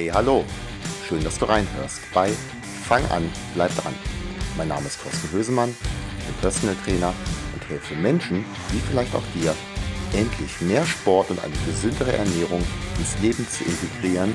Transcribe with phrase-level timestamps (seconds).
[0.00, 0.46] Hey, hallo.
[1.06, 2.32] Schön, dass du reinhörst bei
[2.88, 3.94] Fang an, bleib dran.
[4.56, 5.76] Mein Name ist Thorsten Hösemann,
[6.18, 7.12] ich bin Personal Trainer
[7.52, 9.54] und helfe Menschen, wie vielleicht auch dir,
[10.14, 12.64] endlich mehr Sport und eine gesündere Ernährung
[12.96, 14.34] ins Leben zu integrieren,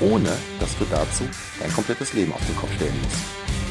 [0.00, 1.22] ohne dass du dazu
[1.60, 3.63] dein komplettes Leben auf den Kopf stellen musst.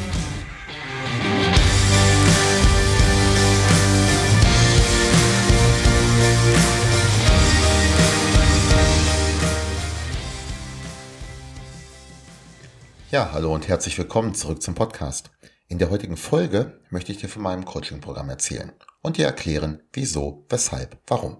[13.14, 15.30] Ja, hallo und herzlich willkommen zurück zum Podcast.
[15.68, 18.72] In der heutigen Folge möchte ich dir von meinem Coaching-Programm erzählen
[19.04, 21.38] und dir erklären, wieso, weshalb, warum.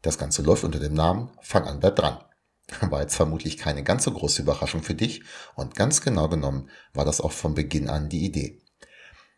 [0.00, 2.24] Das Ganze läuft unter dem Namen Fang an, bleib dran.
[2.90, 5.24] War jetzt vermutlich keine ganz so große Überraschung für dich
[5.56, 8.62] und ganz genau genommen war das auch von Beginn an die Idee.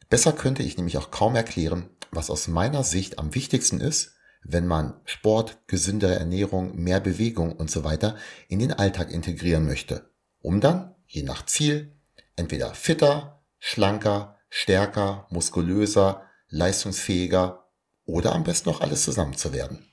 [0.08, 4.14] Besser könnte ich nämlich auch kaum erklären, was aus meiner Sicht am wichtigsten ist,
[4.44, 8.14] wenn man Sport, gesündere Ernährung, mehr Bewegung und so weiter
[8.46, 10.08] in den Alltag integrieren möchte,
[10.38, 11.96] um dann je nach Ziel,
[12.36, 17.68] entweder fitter, schlanker, stärker, muskulöser, leistungsfähiger
[18.04, 19.86] oder am besten noch alles zusammen zu werden.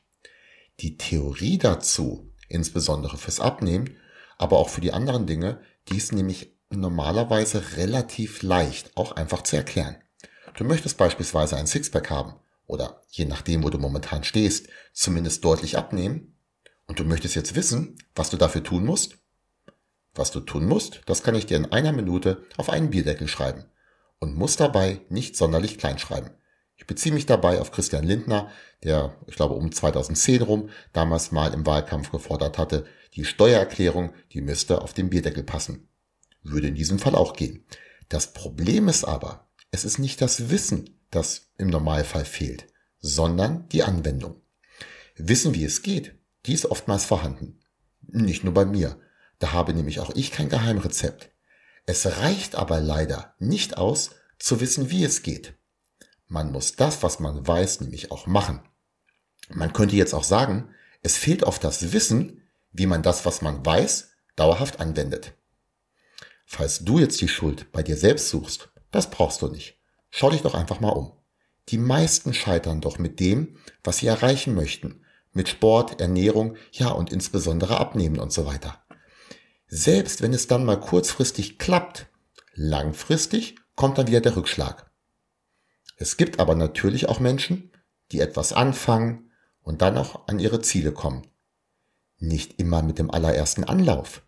[0.80, 3.98] Die Theorie dazu, insbesondere fürs Abnehmen,
[4.38, 9.56] aber auch für die anderen Dinge, die ist nämlich normalerweise relativ leicht, auch einfach zu
[9.56, 9.98] erklären.
[10.56, 15.78] Du möchtest beispielsweise ein Sixpack haben oder je nachdem, wo du momentan stehst, zumindest deutlich
[15.78, 16.38] abnehmen
[16.88, 19.18] und du möchtest jetzt wissen, was du dafür tun musst,
[20.16, 23.66] was du tun musst, das kann ich dir in einer Minute auf einen Bierdeckel schreiben
[24.20, 26.32] und muss dabei nicht sonderlich klein schreiben.
[26.76, 28.50] Ich beziehe mich dabei auf Christian Lindner,
[28.84, 34.42] der, ich glaube, um 2010 rum damals mal im Wahlkampf gefordert hatte, die Steuererklärung, die
[34.42, 35.88] müsste auf den Bierdeckel passen.
[36.42, 37.66] Würde in diesem Fall auch gehen.
[38.10, 42.68] Das Problem ist aber, es ist nicht das Wissen, das im Normalfall fehlt,
[43.00, 44.42] sondern die Anwendung.
[45.16, 46.16] Wissen, wie es geht,
[46.46, 47.60] die ist oftmals vorhanden.
[48.02, 49.00] Nicht nur bei mir.
[49.44, 51.30] Da habe nämlich auch ich kein Geheimrezept.
[51.86, 55.56] Es reicht aber leider nicht aus, zu wissen, wie es geht.
[56.30, 58.62] Man muss das, was man weiß, nämlich auch machen.
[59.50, 60.70] Man könnte jetzt auch sagen,
[61.02, 65.34] es fehlt oft das Wissen, wie man das, was man weiß, dauerhaft anwendet.
[66.46, 69.78] Falls du jetzt die Schuld bei dir selbst suchst, das brauchst du nicht.
[70.10, 71.12] Schau dich doch einfach mal um.
[71.68, 75.04] Die meisten scheitern doch mit dem, was sie erreichen möchten.
[75.34, 78.83] Mit Sport, Ernährung, ja und insbesondere Abnehmen und so weiter.
[79.76, 82.06] Selbst wenn es dann mal kurzfristig klappt,
[82.54, 84.92] langfristig kommt dann wieder der Rückschlag.
[85.98, 87.72] Es gibt aber natürlich auch Menschen,
[88.12, 89.32] die etwas anfangen
[89.64, 91.26] und dann auch an ihre Ziele kommen.
[92.20, 94.22] Nicht immer mit dem allerersten Anlauf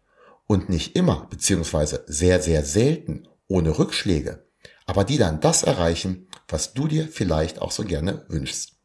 [0.47, 4.49] und nicht immer, beziehungsweise sehr, sehr selten ohne Rückschläge,
[4.87, 8.79] aber die dann das erreichen, was du dir vielleicht auch so gerne wünschst.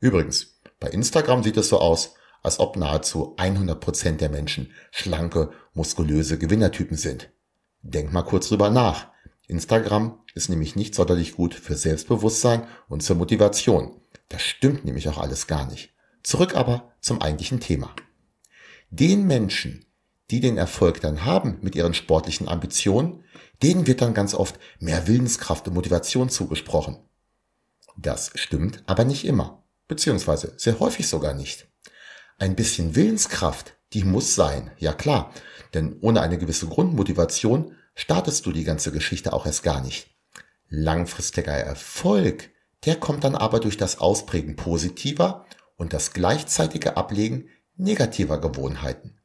[0.00, 6.38] Übrigens, bei Instagram sieht es so aus, als ob nahezu 100% der Menschen schlanke, muskulöse
[6.38, 7.30] Gewinnertypen sind.
[7.82, 9.08] Denk mal kurz drüber nach.
[9.46, 14.00] Instagram ist nämlich nicht sonderlich gut für Selbstbewusstsein und zur Motivation.
[14.28, 15.94] Das stimmt nämlich auch alles gar nicht.
[16.22, 17.94] Zurück aber zum eigentlichen Thema.
[18.90, 19.84] Den Menschen,
[20.30, 23.24] die den Erfolg dann haben mit ihren sportlichen Ambitionen,
[23.62, 26.98] denen wird dann ganz oft mehr Willenskraft und Motivation zugesprochen.
[27.96, 31.68] Das stimmt aber nicht immer, beziehungsweise sehr häufig sogar nicht.
[32.38, 35.32] Ein bisschen Willenskraft, die muss sein, ja klar,
[35.74, 40.10] denn ohne eine gewisse Grundmotivation startest du die ganze Geschichte auch erst gar nicht.
[40.68, 42.50] Langfristiger Erfolg,
[42.84, 49.18] der kommt dann aber durch das Ausprägen positiver und das gleichzeitige Ablegen negativer Gewohnheiten.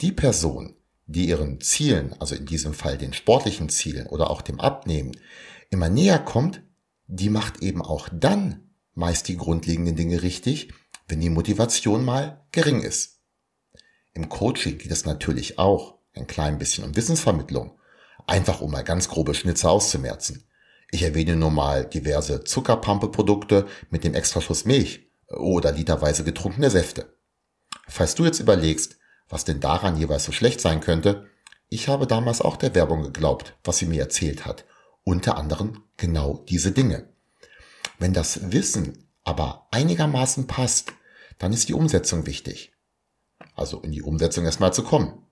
[0.00, 0.76] Die Person,
[1.06, 5.12] die ihren Zielen, also in diesem Fall den sportlichen Zielen oder auch dem Abnehmen,
[5.70, 6.62] immer näher kommt,
[7.06, 10.72] die macht eben auch dann meist die grundlegenden Dinge richtig,
[11.08, 13.20] wenn die Motivation mal gering ist.
[14.12, 17.78] Im Coaching geht es natürlich auch ein klein bisschen um Wissensvermittlung,
[18.26, 20.44] einfach um mal ganz grobe Schnitze auszumerzen.
[20.90, 27.16] Ich erwähne nur mal diverse Zuckerpampe-Produkte mit dem Extraschuss Milch oder literweise getrunkene Säfte.
[27.88, 31.28] Falls du jetzt überlegst, was denn daran jeweils so schlecht sein könnte,
[31.68, 34.64] ich habe damals auch der Werbung geglaubt, was sie mir erzählt hat.
[35.02, 37.08] Unter anderem genau diese Dinge.
[37.98, 40.92] Wenn das Wissen aber einigermaßen passt,
[41.38, 42.72] dann ist die Umsetzung wichtig.
[43.54, 45.26] Also in die Umsetzung erstmal zu kommen.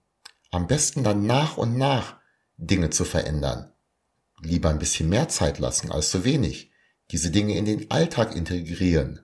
[0.51, 2.19] Am besten dann nach und nach
[2.57, 3.73] Dinge zu verändern.
[4.41, 6.73] Lieber ein bisschen mehr Zeit lassen als zu wenig.
[7.11, 9.21] Diese Dinge in den Alltag integrieren.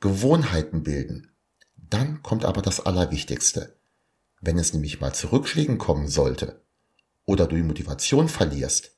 [0.00, 1.32] Gewohnheiten bilden.
[1.76, 3.78] Dann kommt aber das Allerwichtigste.
[4.40, 6.62] Wenn es nämlich mal zu Rückschlägen kommen sollte
[7.24, 8.96] oder du die Motivation verlierst,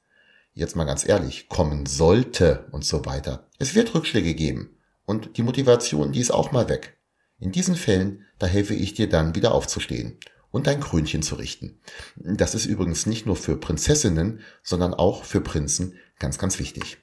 [0.52, 3.48] jetzt mal ganz ehrlich, kommen sollte und so weiter.
[3.58, 4.76] Es wird Rückschläge geben.
[5.04, 6.97] Und die Motivation, die ist auch mal weg.
[7.40, 10.18] In diesen Fällen, da helfe ich dir dann wieder aufzustehen
[10.50, 11.78] und dein Krönchen zu richten.
[12.16, 16.98] Das ist übrigens nicht nur für Prinzessinnen, sondern auch für Prinzen ganz, ganz wichtig.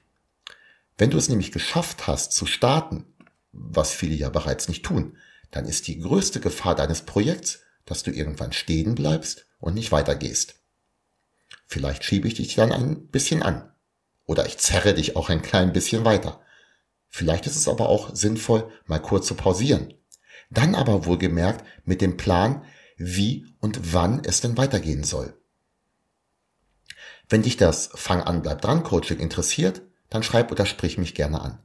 [0.98, 3.04] Wenn du es nämlich geschafft hast zu starten,
[3.52, 5.16] was viele ja bereits nicht tun,
[5.50, 10.56] dann ist die größte Gefahr deines Projekts, dass du irgendwann stehen bleibst und nicht weitergehst.
[11.66, 13.70] Vielleicht schiebe ich dich dann ein bisschen an.
[14.24, 16.40] Oder ich zerre dich auch ein klein bisschen weiter.
[17.08, 19.94] Vielleicht ist es aber auch sinnvoll, mal kurz zu pausieren.
[20.50, 22.64] Dann aber wohlgemerkt mit dem Plan,
[22.96, 25.34] wie und wann es denn weitergehen soll.
[27.28, 31.40] Wenn dich das Fang an, bleib dran Coaching interessiert, dann schreib oder sprich mich gerne
[31.40, 31.58] an.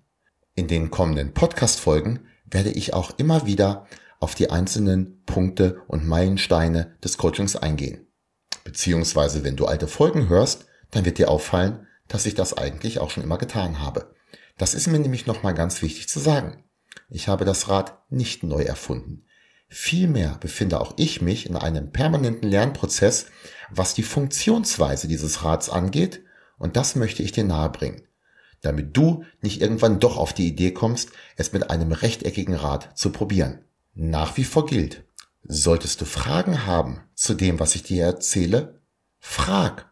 [0.56, 3.88] In den kommenden Podcast-Folgen werde ich auch immer wieder
[4.20, 8.08] auf die einzelnen Punkte und Meilensteine des Coachings eingehen.
[8.64, 13.10] Beziehungsweise, wenn du alte Folgen hörst, dann wird dir auffallen, dass ich das eigentlich auch
[13.10, 14.14] schon immer getan habe.
[14.58, 16.64] Das ist mir nämlich nochmal ganz wichtig zu sagen.
[17.14, 19.26] Ich habe das Rad nicht neu erfunden.
[19.68, 23.26] Vielmehr befinde auch ich mich in einem permanenten Lernprozess,
[23.70, 26.24] was die Funktionsweise dieses Rads angeht,
[26.58, 28.08] und das möchte ich dir nahebringen,
[28.62, 33.12] damit du nicht irgendwann doch auf die Idee kommst, es mit einem rechteckigen Rad zu
[33.12, 33.60] probieren.
[33.94, 35.04] Nach wie vor gilt,
[35.44, 38.82] solltest du Fragen haben zu dem, was ich dir erzähle,
[39.20, 39.92] frag.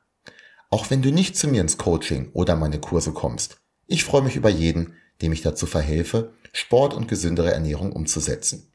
[0.69, 3.59] Auch wenn du nicht zu mir ins Coaching oder meine Kurse kommst.
[3.87, 8.71] Ich freue mich über jeden, dem ich dazu verhelfe, Sport und gesündere Ernährung umzusetzen.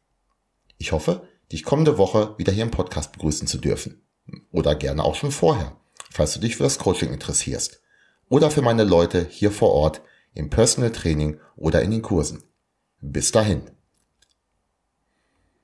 [0.79, 4.03] Ich hoffe, dich kommende Woche wieder hier im Podcast begrüßen zu dürfen.
[4.51, 5.77] Oder gerne auch schon vorher,
[6.11, 7.83] falls du dich für das Coaching interessierst.
[8.29, 10.01] Oder für meine Leute hier vor Ort
[10.35, 12.43] im Personal Training oder in den Kursen.
[13.01, 13.71] Bis dahin.